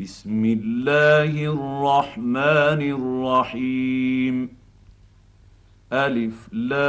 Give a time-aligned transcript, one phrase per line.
[0.00, 4.48] بسم الله الرحمن الرحيم.
[5.92, 6.86] ألف لام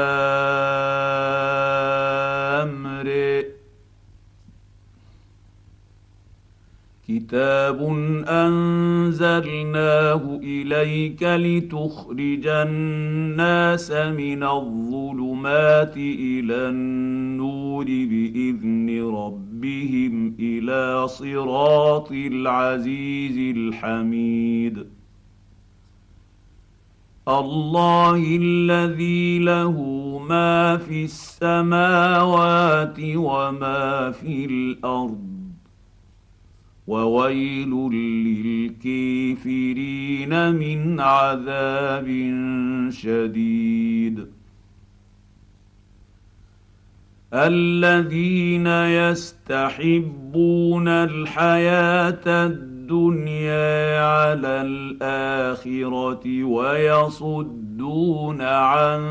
[7.10, 7.79] كتاب
[8.28, 9.60] انزلناه
[10.44, 24.88] اليك لتخرج الناس من الظلمات إلى النور باذن ربهم إلى صراط العزيز الحميد.
[27.27, 29.82] الله الذي له
[30.30, 35.37] ما في السماوات وما في الأرض
[36.88, 37.70] وويل
[38.80, 42.08] للكافرين من عذاب
[42.91, 44.27] شديد.
[47.34, 48.68] الذين
[49.12, 59.02] يستحبون الحياة الدنيا على الآخرة ويصدون عن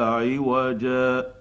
[0.06, 1.41] عوجا.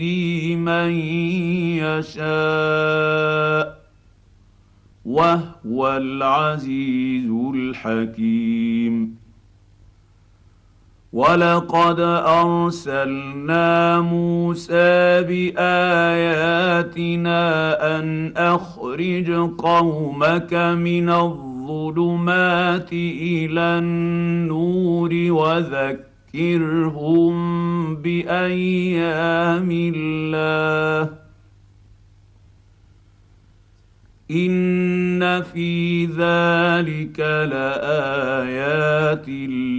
[0.00, 0.90] يهدي من
[1.84, 3.80] يشاء
[5.04, 9.20] وهو العزيز الحكيم.
[11.12, 17.40] ولقد ارسلنا موسى باياتنا
[17.98, 31.16] ان اخرج قومك من الظلمات إلى النور وذكر ذكرهم بايام الله
[34.30, 37.20] ان في ذلك
[37.50, 39.28] لايات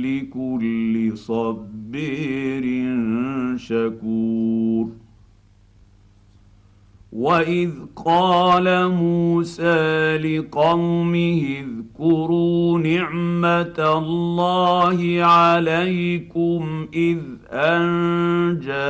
[0.04, 2.66] لكل صبير
[3.58, 5.01] شكور
[7.12, 17.20] واذ قال موسى لقومه اذكروا نعمه الله عليكم اذ
[17.52, 18.82] انجاكم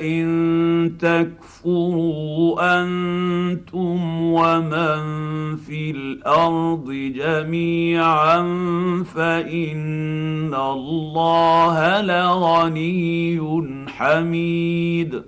[0.00, 5.02] إن تكفروا أنتم ومن
[5.56, 8.42] في الأرض جميعا
[9.14, 13.40] فإن الله لغني
[13.88, 15.22] حميد.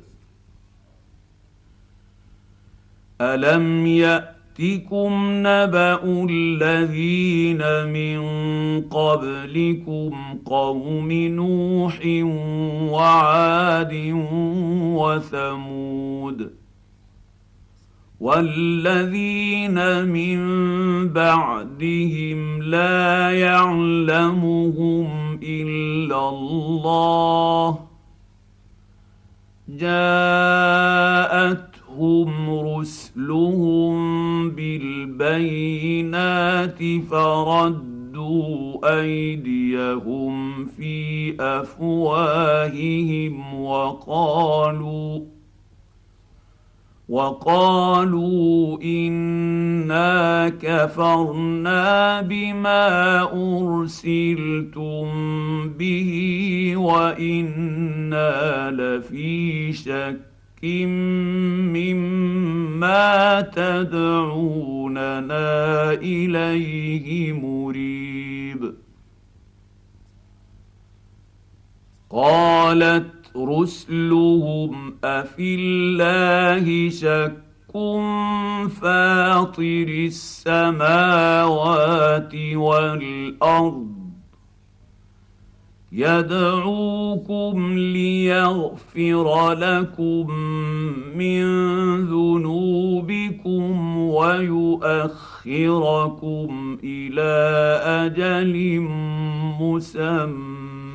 [3.20, 8.20] ألم يأ ياتكم نبا الذين من
[8.88, 12.00] قبلكم قوم نوح
[12.92, 14.12] وعاد
[14.94, 16.50] وثمود
[18.20, 20.38] والذين من
[21.08, 27.78] بعدهم لا يعلمهم الا الله
[29.68, 33.94] جاءت جاءتهم رسلهم
[35.20, 35.98] بالبينات
[37.10, 45.20] فردوا أيديهم في أفواههم وقالوا
[47.08, 55.08] وقالوا إنا كفرنا بما أرسلتم
[55.68, 60.33] به وإنا لفي شك
[61.74, 65.12] مما تدعوننا
[65.92, 68.74] اليه مريب
[72.10, 77.44] قالت رسلهم افي الله شك
[78.68, 81.54] فاطر السماوات
[82.54, 83.93] والارض
[85.96, 90.30] يدعوكم ليغفر لكم
[91.16, 91.44] من
[92.04, 95.18] ذنوبكم ويؤخركم
[96.84, 97.32] إلى
[98.06, 98.80] أجل
[99.60, 100.94] مسمى.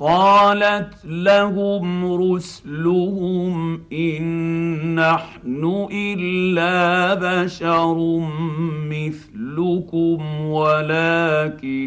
[0.00, 8.20] قالت لهم رسلهم إن نحن إلا بشر
[8.88, 11.80] مثلكم ولكن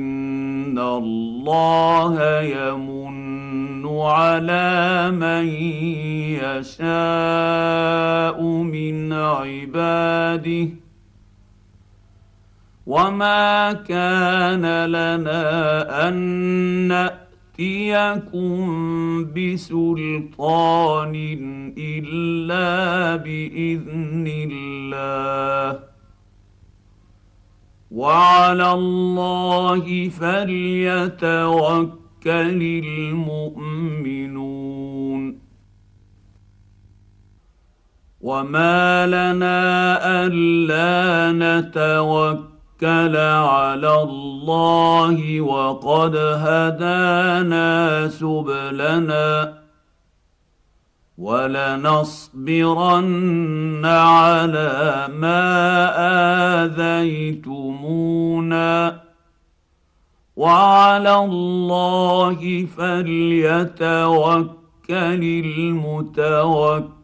[0.80, 5.48] الله يمن على من
[6.62, 10.68] يشاء من عباده
[12.86, 16.13] وما كان لنا أن
[16.88, 17.23] نأتي
[17.60, 21.16] ياتيكم بسلطان
[21.78, 25.80] الا باذن الله
[27.92, 31.92] وعلى الله فليتوكل
[32.86, 34.24] المؤمنون
[38.22, 42.53] وما لنا الا نتوكل
[42.84, 49.54] توكل على الله وقد هدانا سبلنا
[51.18, 52.66] ولنصبرن
[53.86, 55.44] على ما
[56.64, 57.84] آذيتمونا
[60.36, 64.54] وعلى الله فليتوكل
[65.46, 67.04] المتوكلون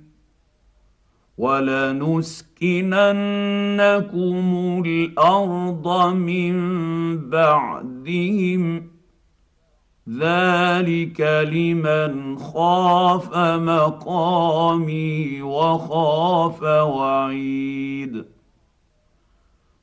[1.41, 2.83] ولنسكننكم
[4.85, 6.55] الأرض من
[7.29, 8.91] بعدهم.
[10.09, 11.21] ذلك
[11.53, 18.25] لمن خاف مقامي وخاف وعيد.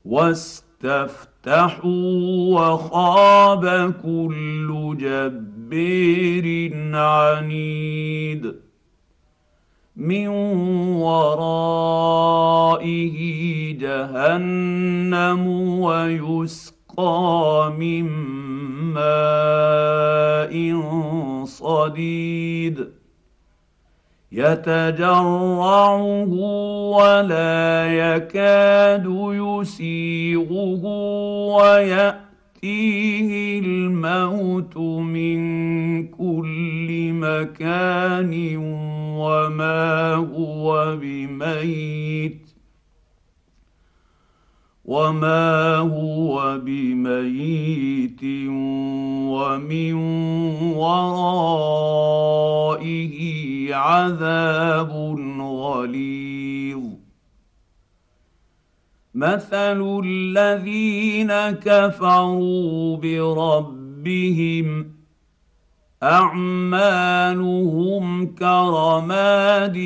[0.04, 1.90] واستفتحوا
[2.60, 8.67] وخاب كل جبير عنيد.
[9.98, 10.28] من
[11.02, 11.98] ورائه
[13.78, 15.46] جهنم
[15.80, 18.04] ويسقى من
[18.94, 20.54] ماء
[21.44, 22.88] صديد.
[24.32, 26.02] يتجرعه
[26.94, 30.84] ولا يكاد يسيغه
[31.56, 32.27] ويأتي
[32.62, 35.38] يأتيه الموت من
[36.06, 38.56] كل مكان
[39.16, 42.48] وما هو بميت
[44.84, 48.24] وما هو بميت
[49.30, 49.94] ومن
[50.74, 52.08] ورائه
[53.74, 54.90] عذاب
[55.40, 56.97] غليظ
[59.18, 64.86] مثل الذين كفروا بربهم
[66.02, 67.54] اعمالهم
[68.34, 69.76] كرماد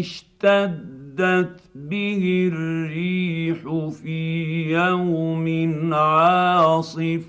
[0.00, 3.58] اشتدت به الريح
[4.02, 5.46] في يوم
[5.94, 7.22] عاصف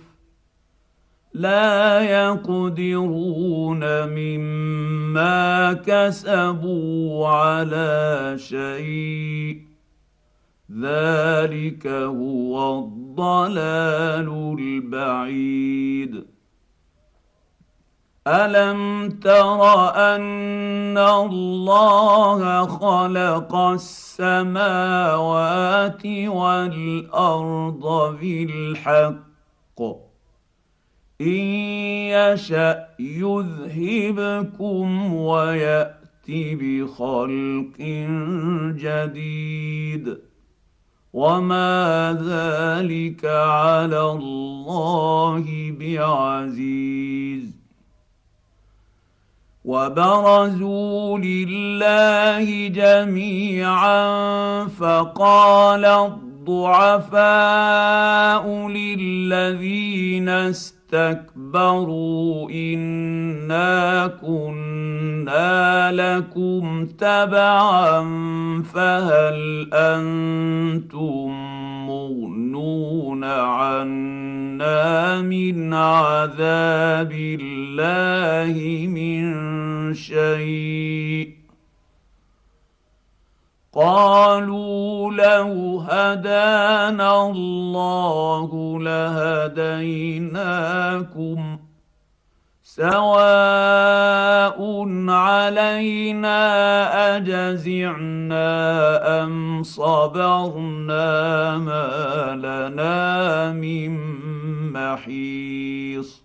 [1.34, 9.73] لا يقدرون مما كسبوا على شيء
[10.82, 16.26] ذلك هو الضلال البعيد.
[18.28, 19.62] ألم تر
[19.96, 25.16] أن الله خلق السماوات
[26.06, 29.82] والأرض بالحق؟
[31.22, 31.28] إن
[32.16, 37.80] يشأ يذهبكم ويات بخلق
[38.76, 40.33] جديد.
[41.14, 47.54] وما ذلك على الله بعزيز.
[49.66, 54.06] وبرزوا لله جميعا
[54.68, 57.18] فقال الضعفاء
[58.68, 60.83] للذين استكبروا
[63.54, 68.02] انا كنا لكم تبعا
[68.74, 71.30] فهل أنتم
[71.88, 79.34] مغنون عنا من عذاب الله من
[79.94, 81.43] شيء
[83.76, 90.44] قالوا لو هدانا الله لهديناكم
[92.64, 94.58] سواء
[95.10, 96.38] علينا
[97.18, 98.44] أجزعنا
[99.24, 101.08] أم صبرنا
[101.58, 104.00] ما لنا من
[104.74, 106.23] محيص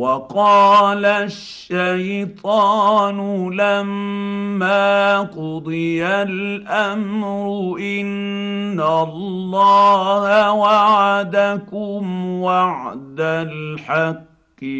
[0.00, 3.18] وقال الشيطان
[3.52, 14.24] لما قضي الأمر إن الله وعدكم وعد الحق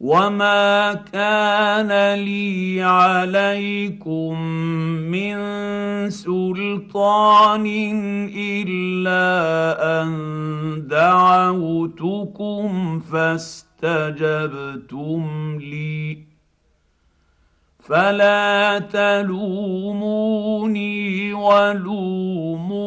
[0.00, 4.40] وما كان لي عليكم
[5.10, 5.36] من
[6.10, 7.66] سلطان
[8.36, 9.22] الا
[10.02, 10.10] ان
[10.88, 12.68] دعوتكم
[13.00, 14.42] فاستجبتم
[15.60, 16.18] لي
[17.80, 20.34] فلا تلوموني
[21.34, 22.84] ولوموا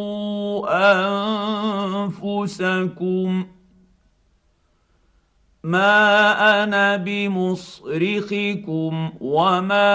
[2.06, 3.46] انفسكم
[5.68, 8.52] ما أنا بمصرخكم
[9.22, 9.90] وما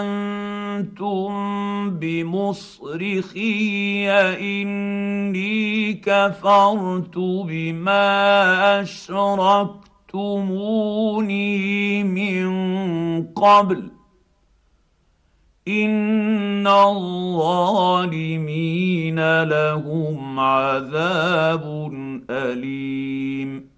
[0.00, 1.30] أنتم
[1.90, 3.40] بمصرخي
[4.10, 9.84] اني كفرت بما اشركتموني
[12.04, 12.48] من
[13.26, 13.90] قبل
[15.68, 18.22] ان الظالمين
[19.42, 21.92] لهم عذاب
[22.30, 23.77] اليم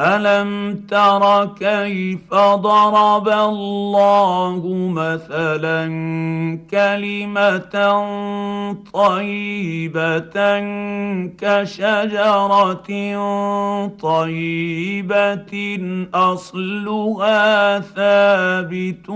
[0.00, 5.84] الم تر كيف ضرب الله مثلا
[6.70, 7.74] كلمه
[8.92, 10.34] طيبه
[11.38, 12.82] كشجره
[14.02, 15.78] طيبه
[16.14, 19.08] اصلها ثابت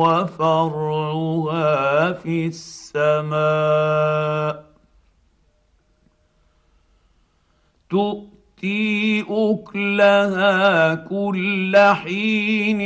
[0.00, 1.72] وفرعها
[2.12, 3.34] في السماء
[8.64, 12.78] تؤتي اكلها كل حين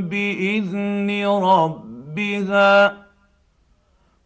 [0.00, 2.96] باذن ربها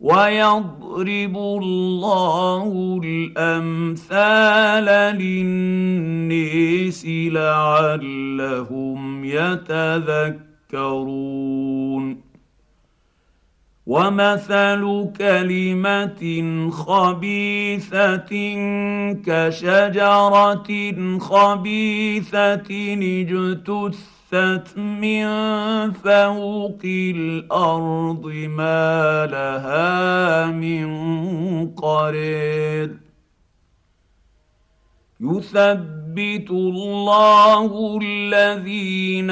[0.01, 4.85] ويضرب الله الامثال
[5.17, 10.41] للنيس لعلهم يتذكرون
[13.91, 16.23] ومثل كلمه
[16.71, 18.33] خبيثه
[19.27, 20.69] كشجره
[21.19, 22.71] خبيثه
[23.21, 25.27] اجتثت من
[25.93, 30.87] فوق الأرض ما لها من
[31.75, 32.97] قرير
[35.21, 39.31] يثبت الله الذين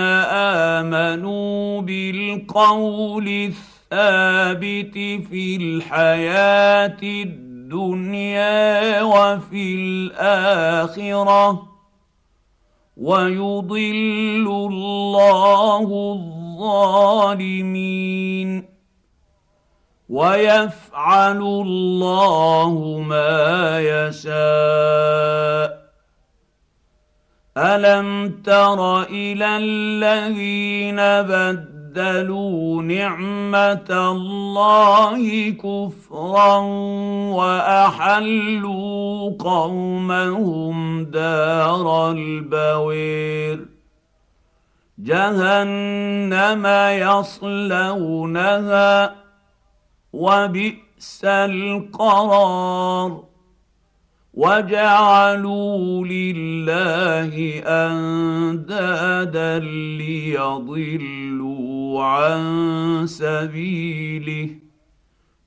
[0.78, 3.52] امنوا بالقول
[3.92, 4.94] الثابت
[5.28, 11.68] في الحياة الدنيا وفي الآخرة.
[12.96, 16.12] ويضل الله
[17.32, 18.68] الظالمين.
[20.08, 25.88] ويفعل الله ما يشاء.
[27.56, 31.77] ألم تر إلى الذين بدلوا
[32.82, 36.56] نعمة الله كفرا
[37.36, 43.66] وأحلوا قومهم دار البوير.
[44.98, 49.14] جهنم يصلونها
[50.12, 53.28] وبئس القرار.
[54.34, 59.58] وجعلوا لله أندادا
[59.98, 61.67] ليضلوا
[62.02, 64.50] عن سبيله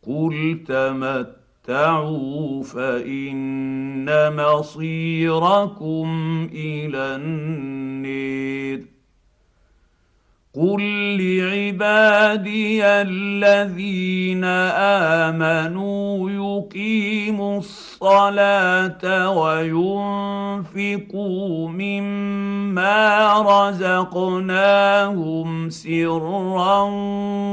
[0.07, 6.07] قل تمتعوا فإن مصيركم
[6.53, 8.85] إلى النير
[10.55, 10.81] قل
[11.17, 14.43] لعبادي الذين
[15.23, 21.09] امنوا يقيموا الصلاه وينفقوا
[21.69, 23.33] مما
[23.71, 25.19] رزقناهم
[25.69, 26.81] سرا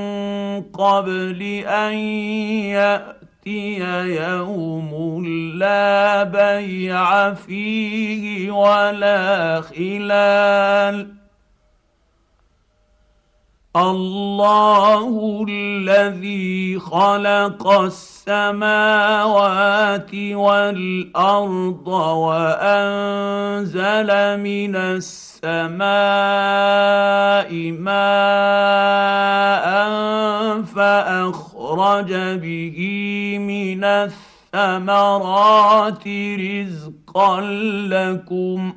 [0.63, 3.79] قبل ان ياتي يأتي
[4.23, 5.25] يوم
[5.59, 11.23] لا بيع فيه ولا خلال.
[13.77, 18.95] الله الذي خلق السماوات
[20.15, 23.61] والأرض وأنزل
[24.41, 25.83] من السماء
[27.81, 29.33] ماء
[30.63, 31.52] فاخرج
[32.37, 32.79] به
[33.39, 33.85] من
[34.55, 37.41] الثمرات رزقا
[37.87, 38.75] لكم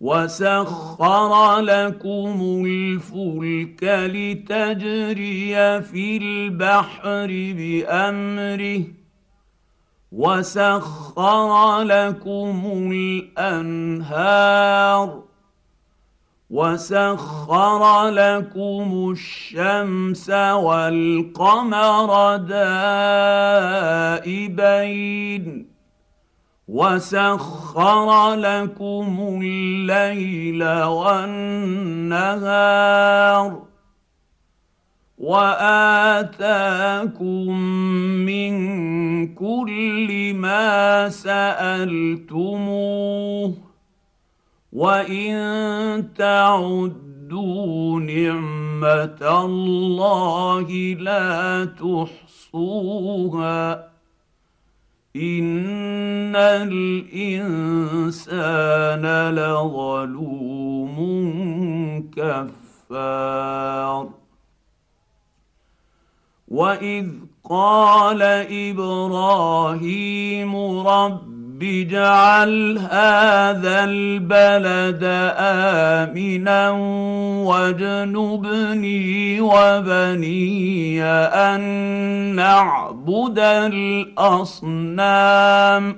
[0.00, 7.26] وسخر لكم الفلك لتجري في البحر
[7.56, 8.84] بأمره
[10.12, 14.54] وسخر لكم الأنهار
[16.50, 22.36] وسخر لكم الشمس والقمر
[24.16, 25.66] دائبين
[26.68, 32.24] وسخر لكم الليل والنهار
[35.18, 36.30] واتاكم
[38.26, 38.54] من
[39.34, 42.44] كل ما سالتموه
[44.74, 50.66] وان تعدوا نعمه الله
[50.98, 53.74] لا تحصوها
[55.16, 57.74] ان الانسان
[59.30, 60.96] لظلوم
[62.16, 64.08] كفار
[66.48, 67.08] واذ
[67.44, 68.22] قال
[68.72, 70.56] إبراهيم
[70.86, 75.00] رب رب اجعل هذا البلد
[75.38, 76.70] امنا
[77.46, 81.60] واجنبني وبني ان
[82.34, 83.38] نعبد
[84.18, 85.96] الاصنام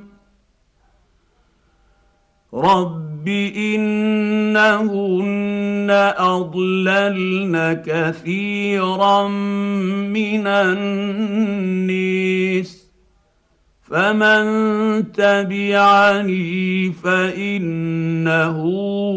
[2.55, 11.97] رب انهن اضللن كثيرا من الناس
[13.91, 18.65] فمن تبعني فانه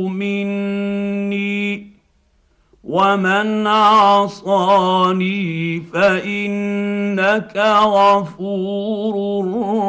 [0.08, 1.90] مني
[2.84, 5.40] ومن عصاني
[5.94, 9.46] فانك غفور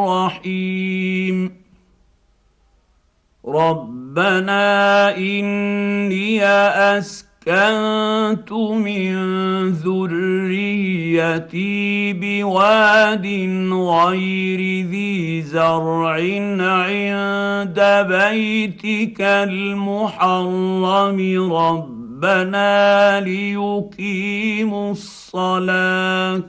[0.09, 1.53] رحيم
[3.45, 11.33] ربنا اني اسكن اسكنت من ذريتي
[12.13, 13.27] بواد
[13.73, 16.13] غير ذي زرع
[16.69, 21.19] عند بيتك المحرم.
[21.53, 26.43] ربنا ليقيموا الصلاة.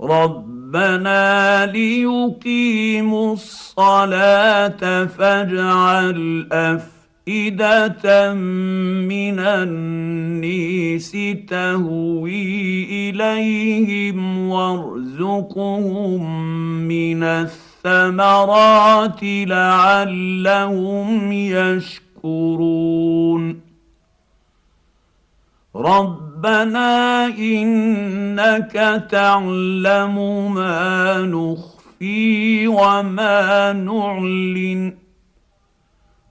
[0.00, 6.95] ربنا ليقيموا الصلاة فاجعل افئده
[7.28, 11.16] افئده من النيس
[11.48, 16.22] تهوي إليهم وارزقهم
[16.88, 23.60] من الثمرات لعلهم يشكرون.
[25.76, 35.05] ربنا إنك تعلم ما نخفي وما نعلن.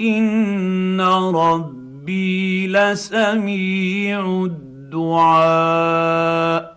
[0.00, 1.00] ان
[1.34, 6.76] ربي لسميع الدعاء.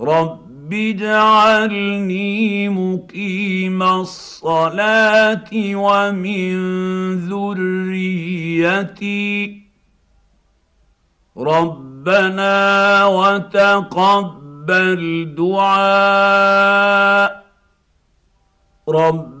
[0.00, 6.56] رب اجعلني مقيم الصلاه ومن
[7.28, 9.62] ذريتي.
[11.38, 17.46] ربنا وتقبل دعاء.
[18.88, 19.35] رب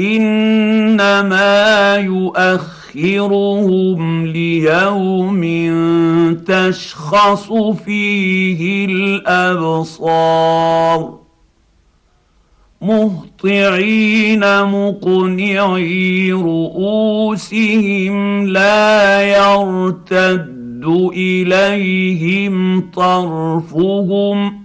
[0.00, 1.96] إنما
[2.94, 5.42] يؤخرهم ليوم
[6.46, 7.52] تشخص
[7.84, 10.40] فيه الأبصار.
[12.82, 20.50] مهطعين مقنعي رؤوسهم لا يرتد
[21.16, 24.60] إليهم طرفهم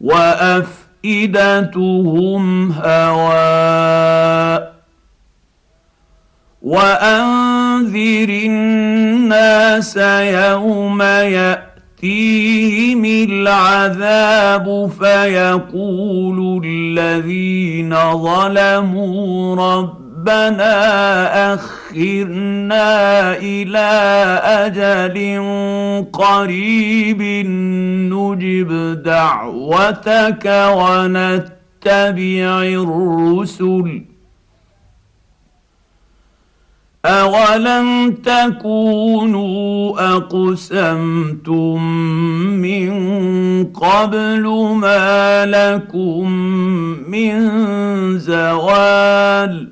[0.00, 4.72] وأف افئدتهم هواء.
[6.62, 23.90] وأنذر الناس يوم يأتيهم العذاب فيقول الذين ظلموا رب ربنا أخرنا إلى
[24.44, 25.16] أجل
[26.12, 27.22] قريب
[28.12, 30.44] نجب دعوتك
[30.76, 34.02] ونتبع الرسل.
[37.04, 41.82] أولم تكونوا أقسمتم
[42.62, 42.92] من
[43.64, 44.44] قبل
[44.80, 46.30] ما لكم
[47.10, 47.48] من
[48.18, 49.71] زوال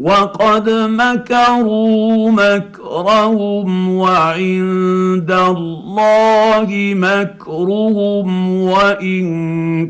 [0.00, 9.26] وقد مكروا مكرهم وعند الله مكرهم وإن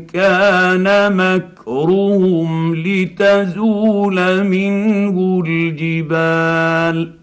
[0.05, 7.13] كان مكرهم لتزول منه الجبال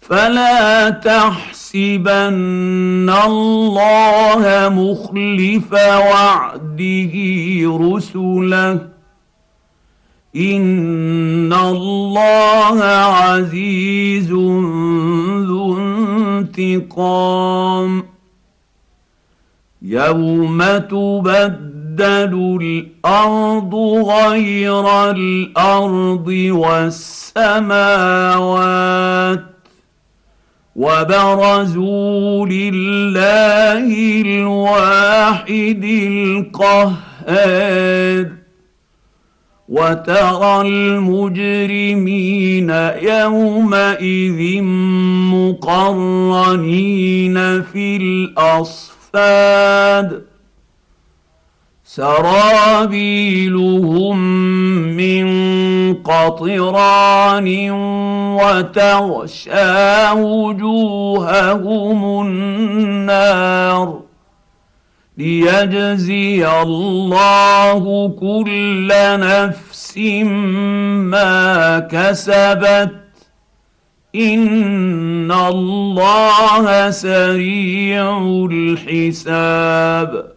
[0.00, 2.20] فلا تحسبن
[3.26, 7.12] الله مخلف وعده
[7.64, 8.93] رسله
[10.36, 14.30] ان الله عزيز
[15.46, 15.78] ذو
[16.38, 18.04] انتقام
[19.82, 23.74] يوم تبدل الأرض
[24.08, 26.28] غير الأرض
[27.84, 29.44] والسماوات
[30.76, 35.84] وبرزوا لله الواحد
[36.54, 37.64] القهار
[39.68, 42.70] وترى المجرمين
[43.02, 44.62] يومئذ
[45.32, 48.94] مقرنين في الأصفاد.
[51.84, 54.18] سرابيلهم
[54.96, 55.26] من
[55.94, 57.70] قطران
[58.40, 64.03] وتغشى وجوههم النار.
[65.18, 68.88] ليجزي الله كل
[69.20, 72.90] نفس ما كسبت.
[74.14, 78.18] إن الله سريع
[78.50, 80.33] الحساب.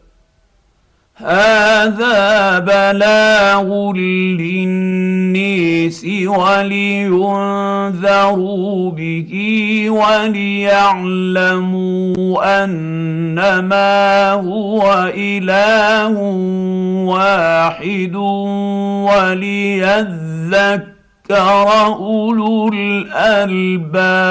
[1.17, 3.91] هذا بلاغ
[4.38, 7.12] للنيس ولينذروا
[8.91, 9.32] به
[9.89, 11.03] وليعلموا
[12.63, 16.17] انما هو إله
[17.10, 18.15] واحد
[19.10, 20.77] وليذكر
[21.86, 24.27] أولو الألباب.